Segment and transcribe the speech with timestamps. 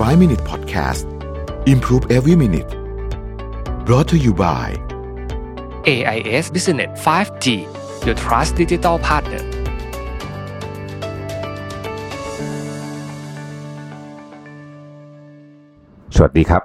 [0.00, 1.04] 5 Minute Podcast
[1.68, 2.70] Improve Every Minute
[3.84, 4.66] brought to you by
[5.84, 7.46] AIS Business 5G
[8.06, 9.42] Your Trust Digital Partner
[16.16, 16.62] สวัสดีครับ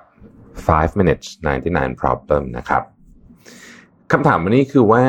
[0.68, 1.28] 5 minutes
[1.64, 2.84] 99 problem นะครับ
[4.12, 5.06] คำถามวันนี้คือว่า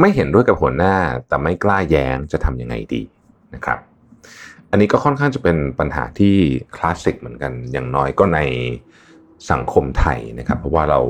[0.00, 0.96] ไม่เห็นด้วยกับหัวหน้า
[1.28, 3.02] แต่ไม่กล้าแย้งจะทำยังไงดี
[3.56, 3.93] นะครับ
[4.74, 6.34] อันนี้ก็ค่อนข้างจะเป็นปัญหาที่
[6.76, 8.40] คลาสสิกเหมือนกัน อย่างน้อยก็ใน
[9.50, 11.00] สังคมไทยนะครับ เพราะว่าเรา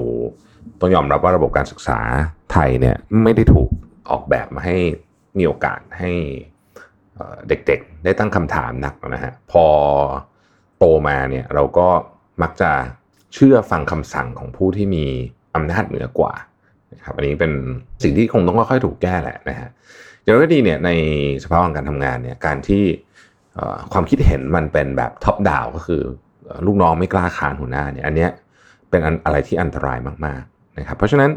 [0.81, 1.99] ต้องยอมรับว่าระบบการศึกษา
[2.53, 3.71] ไทยเนี่ยไม่ได้ถูก
[4.11, 4.77] ออกแบบมาให้
[5.39, 6.11] มีโอกาสให้
[7.49, 9.65] เด็กๆ ได้ตั้งคำถามนักนะฮะพอ
[10.79, 11.89] โตมาเนี่ยเราก็
[12.43, 12.71] มักจะ
[13.35, 15.05] เชื่อฟังคำสั่งของผู้ที่มี
[15.55, 16.33] อำนาจเหนือกว่า
[16.93, 17.53] นะครับอันนี้เป็น
[18.03, 19.69] สิ่งที่คงต้องค่อยๆถูกแก้แหละนะฮะ
[20.23, 20.91] อย่างไรก็ดีเนี่ยใน
[21.43, 22.85] สภาพของการทำงานเนี่ยการที่
[23.93, 26.03] ความคิดเห็นมันเป็นแบบท็อปดาวก็คือ
[26.67, 28.31] ลูกน้องไม่กล้าคานหัวหน้าเนี่ยอันเนี้ย
[28.91, 31.31] เป็นอันอะไรที่อันตรายมากๆนะครับเพราะฉะนั้น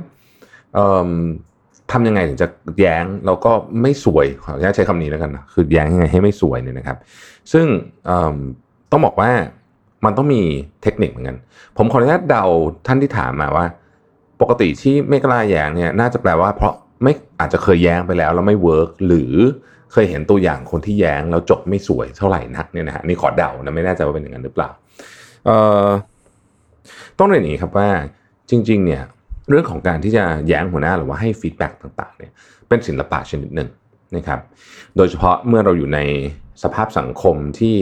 [1.91, 2.47] ทำยังไงถึงจะ
[2.79, 3.51] แย้งแล้วก็
[3.81, 6.97] ไม่สวยขออนุญาตใช้คำนี้แล้วกันนะคือแย้งยังไงให้ไม่สวยเนี่ยนะครับ
[7.53, 7.65] ซึ่ง
[8.91, 9.31] ต้องบอกว่า
[10.05, 10.41] มันต้องมี
[10.83, 11.37] เทคนิคเหมือนกัน
[11.77, 12.43] ผมขออนุญาตเดา
[12.87, 13.65] ท่านที่ถามมาว่า
[14.41, 19.33] ปกติที่ไม่กล้าแย้งเนี่ยน่าจะแปลว่าเพราะไม่อาจจะเคยแย้งไปแล้วแล้วไม่ work หรือ
[19.91, 24.69] เคยเห็นตัวอย่างคนที่แย้งแล้วจบไม่สวยเท่าไหร่นักเนี่ยนะฮะนี่ขอเดานะไม่แน่ใจว่าเป็นอย่างนั้นหรือเปล่า
[25.45, 25.87] เอ่อ
[27.19, 27.89] ต้องเรียนอย่างนี้ครับว่า
[28.49, 29.03] จริง ๆ เนี่ย
[29.49, 32.31] เรื่องของการที่จะแย้งหัวหน้าหรือว่าให้ feedback ต่างๆเนี่ย
[32.67, 33.69] เป็นศิลปะชนิดหนึ่ง
[34.15, 34.39] นะครับ
[34.97, 35.99] โดยเฉพาะเมื่อเราอยู่ใน
[36.63, 37.75] สภาพสังคมที่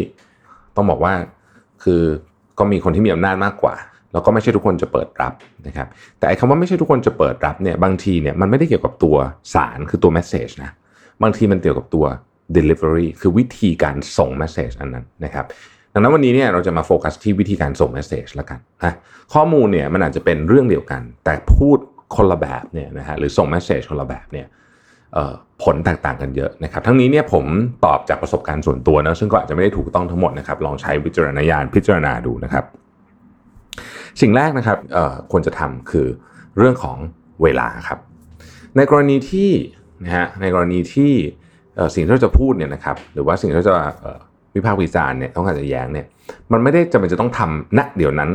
[0.76, 1.14] ต้องบอกว่า
[1.84, 2.02] คือ
[2.60, 3.76] ก็มีคนที่มีอำนาจมากกว่า
[4.12, 5.34] แล้วก็ไม่ใช่ทุกคนจะเปิดรับ
[5.68, 9.16] นะครับแต่ไอ้คำว่าไม่ใช่ทุกคนจะเปิดรับเนี่ยบางทีเนี่ยมันไม่ได้เกี่ยวกับตัว
[9.54, 10.72] สารคือตัว message นะ
[11.24, 12.06] บางทีมันเกี่ยวกับตัว
[12.58, 15.46] delivery คือวิธีการส่ง message อันนั้นนะครับ
[15.94, 18.94] ดังนั้นวันนี้เนี่ยเราจะมาโฟกัสที่วิธีการส่ง message ละกันนะ
[19.34, 21.78] ข้อมูลเนี่ยมันอาจจะเป็นเรื่องเดียวกัน แต่พูด
[22.16, 24.48] คนละแบบเนี่ยนะฮะหรือส่ง message คนละแบบเนี่ย
[25.64, 27.46] ผลแตกต่างกันเยอะนะครับ ทั้งนี้เนี่ยผม
[27.86, 32.66] ตอบจากประสบการณ์ส่วนตัวนะซึ่งก็อาจจะไม่ได้ถูกต้องทั้งหมดนะครับ ลองใช้วิจารณญาณพิจารณาดูนะครับ
[34.22, 34.78] สิ่งแรกนะครับ
[35.32, 36.08] ควรจะทำคือ
[36.58, 36.98] เรื่องของ
[37.44, 38.00] เวลาครับ
[38.76, 39.52] ในกรณีที่
[40.04, 41.14] นะฮะในกรณีที่
[41.94, 43.76] สิ่งที่เราจะพูดเนี่ยนะครับหรือว่าสิ่งที่เราจะ
[44.56, 46.06] วิพากษ์วิจารณ์เนี่ยต้องการจะแย้งเนี่ย
[46.52, 48.30] มันไม่ได้จำเป็นจะต้องทำณเดี๋ยวนั้น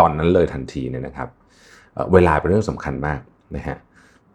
[0.00, 1.28] ตอนนั้นเลยทันทีเนี่ยนะครับ
[1.94, 3.20] เเวลาเป็นเรื่องสำคัญมาก
[3.56, 3.76] นะฮะ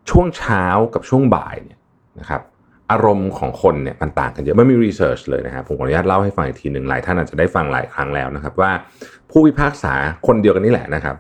[0.10, 1.78] ช่วงเช้ากับช่วงบ่ายเนี่ย
[2.20, 2.42] นะครับ
[2.92, 8.72] อารมณ์ของคนเนี่ยมันต่างกันเยอะไม่มีรีเสิร์ชเลยนะครับผมขออนุญาตเล่าให้ฟังอีกทีหนึ่งหลายท่านอาจจะได้ฟังหลายครั้งแล้วนะครับ ว่า
[9.32, 9.94] ผู้พิพากษา
[10.28, 11.16] คนเดียวกันนี่แหละนะครับ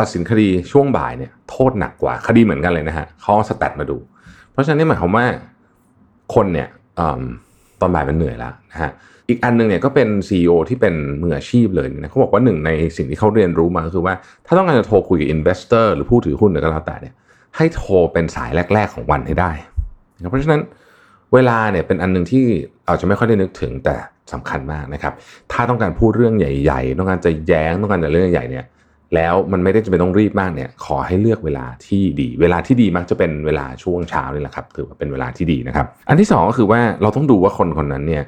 [0.00, 1.32] ตัดสินคดีช่วงบ่ายเนี่ย
[1.68, 3.96] ษหนักกว่าคดีเหมือนกันเลยนะฮะเขาสแตทมาดู
[4.52, 5.26] เพราะฉะนั้นนี่หมายความว่า
[6.34, 7.00] คนเนี่ยอ
[7.80, 8.90] ตอนบ่ายมันเหนื่อยแล้วนะฮะ
[9.28, 14.14] อีกอันหนึงเนี่ยก็เป็น CEO ที่เป็นมืออาชีพเลยนะเขาบอกว่าหนึ่งในสิ่งที่เขาเรียนรู้มาก็คือว่า
[14.46, 17.14] ถ้าต้องการจะโทรคุยกับ investor หรือผู้ถือหุ้นหรือก็แล้วแต่เนี่ย
[17.56, 19.50] ให้โทรเป็นสายแรก ๆของวันให้ได้
[20.16, 20.62] นะเพราะฉะนั้น
[21.34, 22.44] เวลาเนี่ยเป็นอันหนึ่งที่
[22.86, 23.96] เราจจะไม่ค่อยได้นึกถึงแต่
[24.32, 25.12] สำคัญมากนะครับ
[25.52, 28.64] ถ้าต้องการพูดเรื่องใหญ่ ๆ ต้องการจะแย้งต้องการจะเรื่องใหญ่เนี่ย
[29.14, 38.24] แล้วมันไม่ได้จะเป็นต้องรีบมากเนี่ยขอให้เลือกเวลาที่ดี เวลาที่ดีมักจะเป็นเวลาช่วงเช้านี่แหละครับถือว่าเป็นเวลาที่ดีนะครับ อันที่สองก็คือว่าเราต้องดูว่าคนคนนั้นเนี่ย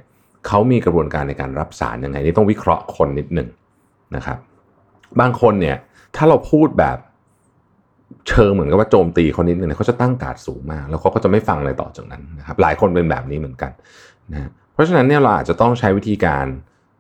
[0.47, 3.49] เขามีกระบวนการในการรับสารยังไงนี่ต้องวิเคราะห์คนนิดหนึ่ง
[4.17, 4.39] นะครับ
[5.21, 5.77] บางคนเนี่ย
[6.17, 6.99] ถ้าเราพูดแบบ
[8.29, 13.73] เชิงเหมือนกับว่าโจมตีเขานิดนึงเนี่ยเขาจะตั้งการ์ดสูงมาก แล้วเขาก็จะไม่ฟังอะไรต่อจากนั้นนะครับหลายคนเป็นแบบนี้เหมือนกัน
[14.33, 16.47] นะเพราะฉะนั้นเนี่ยเราอาจจะต้องใช้วิธีการ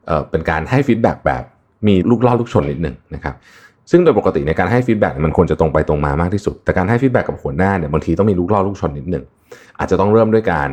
[0.06, 1.44] เอ่อเป็นการให้ feedback แบบ
[1.86, 3.34] มีลูกล่อลูกชนนิดหนึ่งนะครับ
[3.90, 9.24] ซึ่งโดยปกติในการให้ feedback มันควรจะตรงไปตรงมามากที่สุด แต่การให้ feedback กับหัวหน้าเนี่ยบางทีต้องมีลูกล่อลูกชนนิดหนึ่ง
[9.78, 10.68] อาจจะต้องเริ่มด้วยการ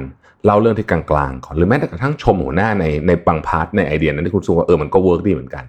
[0.45, 5.63] เล่าเรื่องที่กลางๆก่อนหรือแม้แต่กระทั่งชมหัวหน้าในในบาง part ในไอเดียนั้นที่คุณรู้สึกว่าเออมันก็ work ดีเหมือนกัน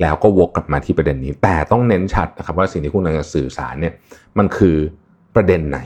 [0.00, 3.92] แล้วก็วกกลับมาที่ประเด็นนี้ แต่ต้องเน้นชัดนะครับว่าสิ่งที่คุณกำลังจะสื่อสารเนี่ย
[4.38, 4.76] มันคือ
[5.34, 5.78] ประเด็นไหน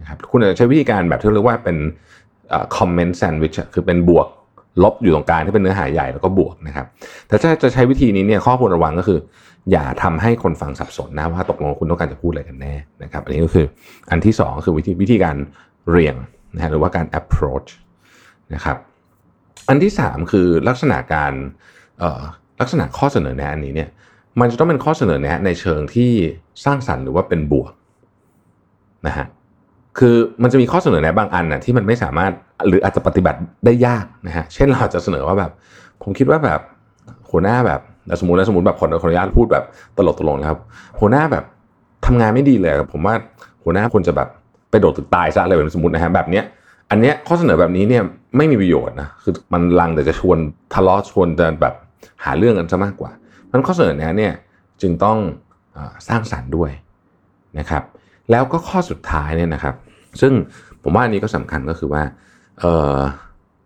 [0.00, 1.76] นะครับคุณอาจจะใช้วิธีการแบบที่เรียกว่าเป็น
[2.76, 4.26] comment sandwich คือเป็นบวก
[4.82, 6.86] ลบอยู่ตรงกลางที่เป็นเนื้อหาใหญ่แล้วก็บวกนะครับ
[7.28, 9.18] แต่ถ้าจะใช้วิธีนี้เนี่ยข้อควรระวังก็คือ
[9.72, 13.66] อย่าทำให้คนฟังสับสนนะว่าตกลงคุณต้องการจะพูดอะไรกันแน่นะครับ อันนี้ก็คือ
[14.10, 15.36] อันที่สองคือวิธีวิธีการ
[15.90, 16.16] เรียง
[16.54, 17.70] นะฮะหรือว่าการ approach
[18.54, 18.76] นะครับ
[19.68, 21.32] อันที่สามคือลักษณะการ
[21.98, 22.22] เออ
[22.60, 23.90] ลักษณะข้อเสนอแนะอันนี้เนี่ย
[24.40, 26.10] มันจะต้องเป็นข้อเสนอแนะในเชิงที่
[26.64, 27.72] สร้างสรรค์หรือว่าเป็นบวก
[29.06, 29.26] นะฮะ
[29.98, 32.32] คือมันจะมีข้อเสนอแนะบางอันนะที่มันไม่สามารถ
[32.68, 35.52] หรืออาจจะปฏิบัติได้ยากนะฮะเช่นเราอาจจะเสนอว่าแบบ
[36.02, 36.60] ผมคิดว่าแบบ
[37.30, 37.80] หัวหน้าแบบ
[38.20, 39.64] สมมตินะสมมติแบบขอขอนุญาตพูดแบบ
[39.96, 40.58] ตลกตลกนะครับ
[41.00, 41.44] หัวหน้าแบบ
[42.06, 43.14] ทำงานไม่ดีเลยผมว่า
[43.64, 44.28] หัวหน้าควรจะแบบ
[44.70, 46.44] ไปโดดตึกตายซะอะไรแบบสมมตินะฮะแบบเนี้ย
[46.90, 48.02] อันเนี้ยข้อเสนอแบบนี้เนี่ย
[48.36, 50.38] ไม่มีประโยชน์นะคือมันลังแต่จะชวน
[50.74, 51.74] ทะเลาะชวนจะแบบ
[52.24, 53.10] หาเรื่องกันซะมากกว่า
[53.44, 54.32] เพราะข้อเสนอแนะเนี่ย
[54.82, 55.18] จึงต้อง
[55.76, 55.78] อ
[56.08, 56.70] สร้างสรรค์ด้วย
[57.58, 57.82] นะครับ
[58.30, 59.74] แล้วก็ข้อสุดท้ายเนี่ยนะครับ
[60.20, 60.32] ซึ่ง
[60.82, 62.02] ผมว่าอันนี้ก็สำคัญก็คือว่า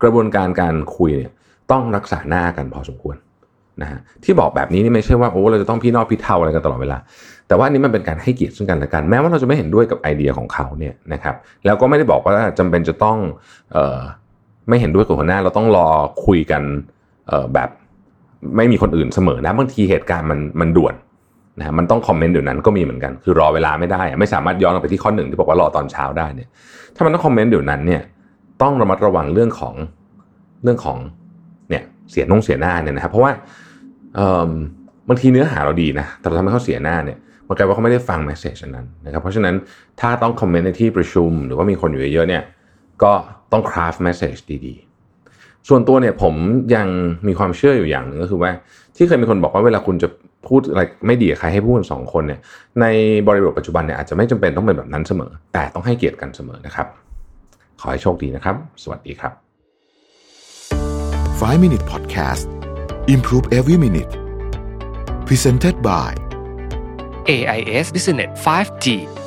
[0.01, 1.31] กระบวนการการคุยเนี่ย
[1.71, 3.15] ต้องรักษาหน้ากันพอสมควร
[3.81, 6.97] นะฮะที่บอกแบบนี้นี่ไม่ใช่ว่าโอ้เราจะต้องพี่นอกพี่เท่าอะไรกันตลอดเวลา
[7.47, 11.35] แต่ว่านี้มันเป็นการให้เกียรติซึ่งกันและกัน แม้ว่าเราจะไม่เห็นด้วยกับไอเดียของเขาเนี่ยนะครับ
[11.65, 13.17] แล้วก็ไม่ได้บอกว่าจำเป็นจะต้อง
[13.73, 13.99] เออ
[14.69, 15.87] ไม่เห็นด้วยกับหัวหน้าเราต้องรอ
[16.25, 16.61] คุยกัน
[17.27, 17.69] เออแบบ
[18.57, 20.95] ไม่มีคนอื่นเสมอนะบางทีเหตุการณ์มันมันด่วน
[21.59, 26.47] นะมันต้องคอมเมนต์เดี๋ยวนั้นก็มีเหมือนกัน คือรอเวลาไม่ได้ไม่สามารถย้อนไปที่ข้อหนึ่งที่บอกว่ารอตอนเช้าได้เนี่ย
[26.95, 28.01] ถ้ามันต้อง comment เดี๋ยวนั้นเนี่ย
[28.61, 29.75] ต้องระมัดระวังเรื่องของ
[30.63, 30.97] เรื่องของ
[31.69, 33.31] เนี่ยเสียนงเสียหน้าเนี่ยนะครับเพราะว่า
[35.09, 37.17] บางทีเนื้อหาเราดีนะ แต่เราทำให้เขาเสียหน้าเนี่ย
[37.47, 39.55] มันกลายว่าเขาไม่ได้ฟัง message นั้นนะครับ เพราะฉะนั้น
[40.01, 42.43] ถ้าต้อง comment ในที่ประชุม หรือว่ามีคนอยู่เยอะเนี่ย
[43.03, 43.13] ก็
[43.51, 46.33] ต้อง craft message ดีๆ ส่วนตัวเนี่ยผม
[46.75, 46.87] ยัง
[47.27, 48.51] มีความเชื่ออยู่อย่างหนึ่งก็คือว่า
[48.95, 50.09] ที่เคยมีคนบอกว่าเวลาคุณจะ
[50.47, 52.39] พูดอะไรไม่ดีใครให้พูดสองคนเนี่ย
[52.81, 52.85] ใน
[53.27, 56.87] บริบทปัจจุบันเนี่ยอาจจะไม่จำเป็นต้องเป็นแบบนั้นเสมอ แต่ต้องให้เกียรติกันเสมอนะครับ
[57.81, 59.33] ขอให้โชคดีนะครับ สวัสดีครับ
[61.39, 62.58] 5 Minute Podcast
[63.09, 64.11] Improve Every Minute.
[65.25, 66.13] Presented by
[67.27, 69.18] AIS Business 5G